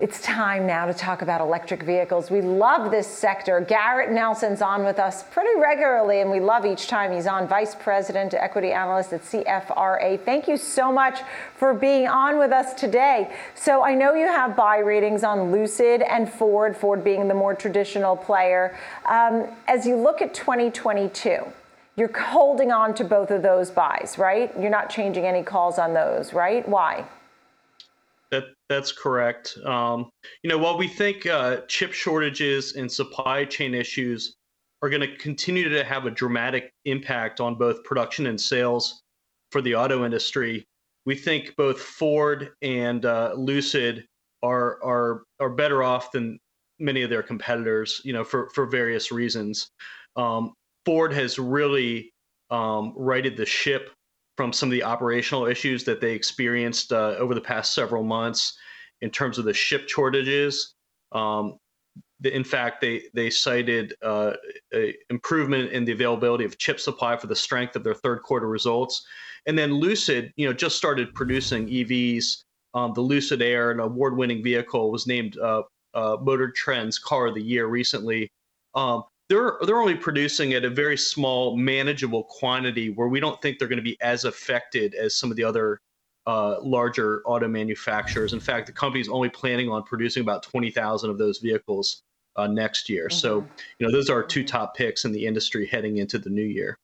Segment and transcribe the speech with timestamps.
[0.00, 2.30] It's time now to talk about electric vehicles.
[2.30, 3.60] We love this sector.
[3.60, 7.46] Garrett Nelson's on with us pretty regularly, and we love each time he's on.
[7.46, 10.18] Vice President, Equity Analyst at CFRA.
[10.24, 11.20] Thank you so much
[11.54, 13.30] for being on with us today.
[13.54, 17.54] So I know you have buy ratings on Lucid and Ford, Ford being the more
[17.54, 18.74] traditional player.
[19.04, 21.44] Um, as you look at 2022,
[21.96, 24.50] you're holding on to both of those buys, right?
[24.58, 26.66] You're not changing any calls on those, right?
[26.66, 27.04] Why?
[28.30, 29.56] That that's correct.
[29.64, 30.10] Um,
[30.42, 34.36] you know, while we think uh, chip shortages and supply chain issues
[34.82, 39.02] are going to continue to have a dramatic impact on both production and sales
[39.50, 40.64] for the auto industry,
[41.06, 44.06] we think both Ford and uh, Lucid
[44.42, 46.38] are are are better off than
[46.78, 48.00] many of their competitors.
[48.04, 49.70] You know, for for various reasons.
[50.16, 50.54] Um,
[50.86, 52.12] Ford has really
[52.50, 53.90] um, righted the ship
[54.40, 58.56] from some of the operational issues that they experienced uh, over the past several months
[59.02, 60.76] in terms of the ship shortages.
[61.12, 61.58] Um,
[62.20, 64.32] the, in fact, they they cited uh,
[65.10, 69.06] improvement in the availability of chip supply for the strength of their third quarter results.
[69.44, 72.44] And then Lucid, you know, just started producing EVs.
[72.72, 77.34] Um, the Lucid Air, an award-winning vehicle, was named uh, uh, Motor Trend's Car of
[77.34, 78.32] the Year recently.
[78.74, 83.58] Um, they're they're only producing at a very small, manageable quantity where we don't think
[83.58, 85.80] they're going to be as affected as some of the other
[86.26, 88.34] uh, larger auto manufacturers.
[88.34, 92.02] In fact, the company is only planning on producing about twenty thousand of those vehicles
[92.36, 93.06] uh, next year.
[93.06, 93.18] Mm-hmm.
[93.18, 93.46] So,
[93.78, 96.76] you know, those are two top picks in the industry heading into the new year.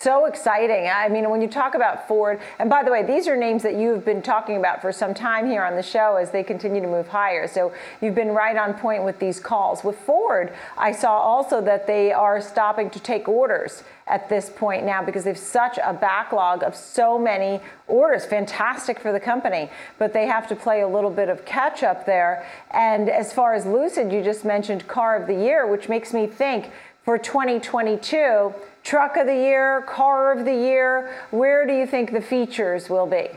[0.00, 0.88] So exciting.
[0.88, 3.74] I mean, when you talk about Ford, and by the way, these are names that
[3.74, 6.86] you've been talking about for some time here on the show as they continue to
[6.86, 7.46] move higher.
[7.46, 9.84] So you've been right on point with these calls.
[9.84, 14.86] With Ford, I saw also that they are stopping to take orders at this point
[14.86, 18.24] now because they've such a backlog of so many orders.
[18.24, 22.06] Fantastic for the company, but they have to play a little bit of catch up
[22.06, 22.46] there.
[22.70, 26.26] And as far as Lucid, you just mentioned car of the year, which makes me
[26.26, 26.70] think
[27.02, 31.14] for 2022 truck of the year, car of the year?
[31.30, 33.28] Where do you think the features will be?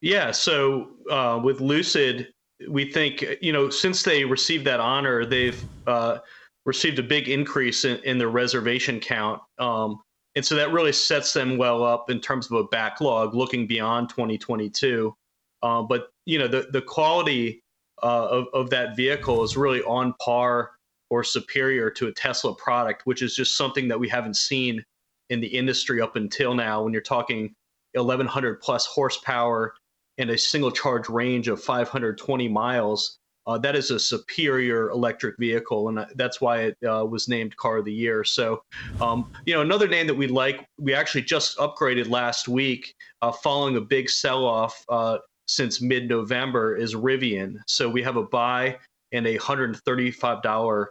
[0.00, 2.32] Yeah, so uh, with Lucid,
[2.68, 6.18] we think, you know, since they received that honor, they've uh,
[6.64, 9.40] received a big increase in, in their reservation count.
[9.58, 10.00] Um,
[10.34, 14.08] and so that really sets them well up in terms of a backlog looking beyond
[14.08, 15.14] 2022.
[15.62, 17.62] Uh, but, you know, the, the quality
[18.02, 20.72] uh, of, of that vehicle is really on par
[21.12, 24.82] or superior to a Tesla product, which is just something that we haven't seen
[25.28, 26.82] in the industry up until now.
[26.82, 27.54] When you're talking
[27.92, 29.74] 1100 plus horsepower
[30.16, 35.90] and a single charge range of 520 miles, uh, that is a superior electric vehicle,
[35.90, 38.24] and that's why it uh, was named Car of the Year.
[38.24, 38.62] So,
[38.98, 43.32] um, you know, another name that we like, we actually just upgraded last week, uh,
[43.32, 47.56] following a big sell-off uh, since mid-November, is Rivian.
[47.66, 48.78] So we have a buy
[49.12, 50.86] and a $135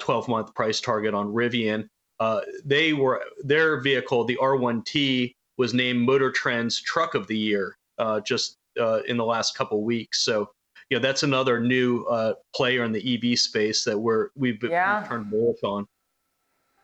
[0.00, 1.88] 12 month price target on Rivian.
[2.18, 7.76] Uh, they were their vehicle, the R1T, was named Motor Trend's Truck of the Year
[7.98, 10.22] uh, just uh, in the last couple weeks.
[10.22, 10.50] So,
[10.90, 15.00] you know, that's another new uh, player in the EV space that we're we've, yeah.
[15.00, 15.86] we've turned bullish on.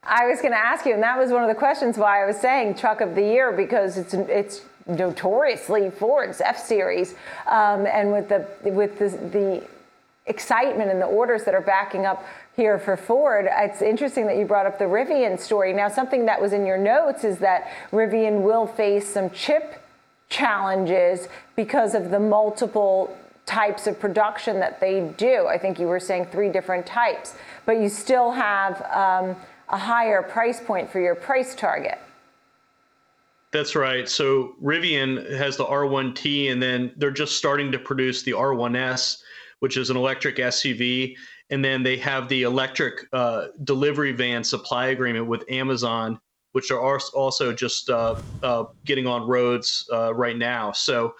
[0.04, 2.26] I was going to ask you, and that was one of the questions why I
[2.26, 7.14] was saying Truck of the Year because it's it's notoriously Ford's F Series,
[7.46, 9.62] um, and with the with the, the
[10.26, 12.24] excitement and the orders that are backing up
[12.56, 13.48] here for Ford.
[13.50, 15.72] It's interesting that you brought up the Rivian story.
[15.72, 19.82] Now, something that was in your notes is that Rivian will face some chip
[20.28, 23.16] challenges because of the multiple
[23.46, 25.46] types of production that they do.
[25.46, 27.34] I think you were saying three different types,
[27.66, 29.36] but you still have um,
[29.68, 31.98] a higher price point for your price target.
[33.50, 34.08] That's right.
[34.08, 39.18] So Rivian has the R1T, and then they're just starting to produce the R1S,
[39.62, 41.14] which is an electric SUV
[41.52, 46.18] and then they have the electric uh, delivery van supply agreement with Amazon,
[46.52, 50.72] which are also just uh, uh, getting on roads uh, right now.
[50.72, 51.14] So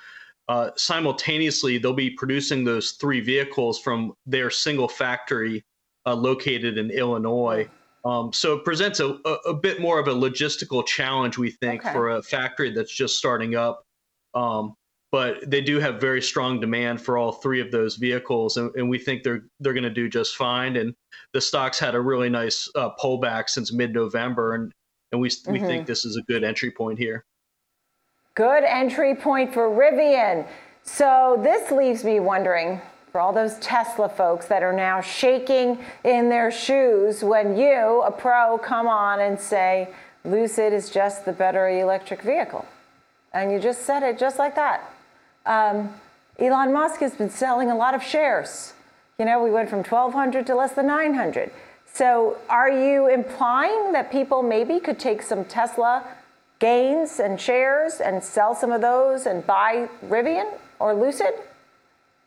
[0.48, 5.62] uh, simultaneously, they'll be producing those three vehicles from their single factory
[6.06, 7.69] uh, located in Illinois.
[8.06, 9.08] Um, so it presents a,
[9.46, 11.93] a, bit more of a logistical challenge, we think, okay.
[11.93, 13.84] for a factory that's just starting up.
[14.34, 14.75] Um,
[15.12, 18.88] but they do have very strong demand for all three of those vehicles, and, and
[18.88, 20.76] we think they're they're going to do just fine.
[20.76, 20.94] And
[21.32, 24.73] the stocks had a really nice uh, pullback since mid-November, and
[25.12, 25.53] and we mm-hmm.
[25.53, 27.25] we think this is a good entry point here.
[28.35, 30.49] Good entry point for Rivian.
[30.82, 32.81] So this leaves me wondering
[33.12, 38.11] for all those Tesla folks that are now shaking in their shoes when you, a
[38.11, 39.91] pro, come on and say
[40.25, 42.67] Lucid is just the better electric vehicle.
[43.35, 44.93] And you just said it just like that.
[45.46, 45.94] Um,
[46.38, 48.74] Elon Musk has been selling a lot of shares.
[49.18, 51.50] You know, we went from 1,200 to less than 900.
[51.92, 56.04] So, are you implying that people maybe could take some Tesla
[56.58, 61.34] gains and shares and sell some of those and buy Rivian or Lucid?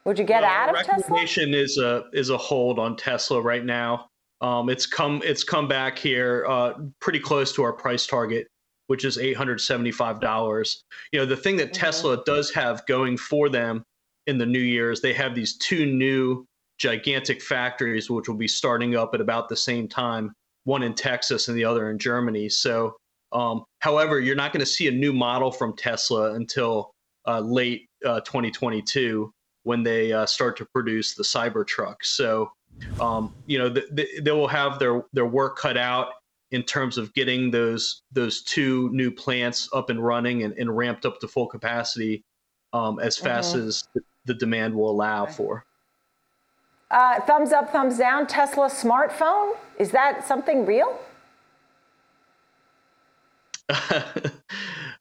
[0.06, 0.97] Would you get out of Tesla?
[0.97, 4.09] recommendation is a is a hold on Tesla right now.
[4.41, 8.47] Um, it's come it's come back here uh, pretty close to our price target,
[8.88, 10.84] which is eight hundred seventy five dollars.
[11.12, 13.84] You know, the thing that Tesla does have going for them
[14.28, 16.46] in the new year is they have these two new
[16.78, 20.34] gigantic factories, which will be starting up at about the same time.
[20.66, 22.50] One in Texas and the other in Germany.
[22.50, 22.96] So,
[23.32, 26.92] um, however, you're not going to see a new model from Tesla until
[27.28, 29.32] uh, late uh, 2022
[29.64, 31.96] when they uh, start to produce the Cybertruck.
[32.04, 32.52] So,
[33.00, 36.10] um, you know, th- th- they will have their their work cut out
[36.56, 41.06] in terms of getting those those two new plants up and running and, and ramped
[41.06, 42.24] up to full capacity
[42.72, 43.84] um, as fast as
[44.25, 45.66] the, demand will allow for.
[46.90, 48.25] Uh, thumbs up, thumbs down.
[48.25, 49.56] Tesla smartphone?
[49.80, 50.98] Is that something real?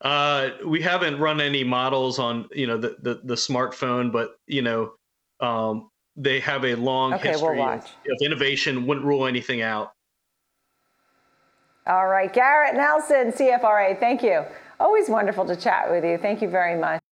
[0.00, 4.62] uh, we haven't run any models on you know the, the, the smartphone, but you
[4.62, 4.92] know
[5.38, 8.86] um, they have a long Okay, we'll history of, of innovation.
[8.86, 9.93] Wouldn't rule anything out.
[11.86, 14.44] All right, Garrett Nelson, CFRA, thank you.
[14.80, 16.16] Always wonderful to chat with you.
[16.16, 17.03] Thank you very much.